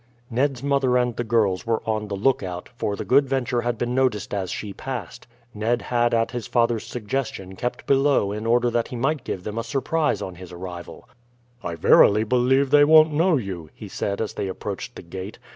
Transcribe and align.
Ned's 0.31 0.63
mother 0.63 0.97
and 0.97 1.15
the 1.15 1.23
girls 1.23 1.67
were 1.67 1.83
on 1.87 2.07
the 2.07 2.15
lookout, 2.15 2.69
for 2.75 2.95
the 2.95 3.05
Good 3.05 3.29
Venture 3.29 3.61
had 3.61 3.77
been 3.77 3.93
noticed 3.93 4.33
as 4.33 4.49
she 4.49 4.73
passed. 4.73 5.27
Ned 5.53 5.83
had 5.83 6.11
at 6.11 6.31
his 6.31 6.47
father's 6.47 6.87
suggestion 6.87 7.55
kept 7.55 7.85
below 7.85 8.31
in 8.31 8.47
order 8.47 8.71
that 8.71 8.87
he 8.87 8.95
might 8.95 9.23
give 9.23 9.43
them 9.43 9.59
a 9.59 9.63
surprise 9.63 10.19
on 10.19 10.33
his 10.33 10.51
arrival. 10.51 11.07
"I 11.61 11.75
verily 11.75 12.23
believe 12.23 12.71
they 12.71 12.83
won't 12.83 13.13
know 13.13 13.37
you," 13.37 13.69
he 13.75 13.87
said 13.87 14.21
as 14.21 14.33
they 14.33 14.47
approached 14.47 14.95
the 14.95 15.03
gate. 15.03 15.37